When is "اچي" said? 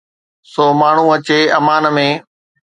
1.15-1.39